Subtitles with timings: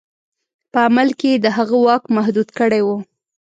[0.71, 2.97] په عمل کې یې د هغه واک محدود کړی وو.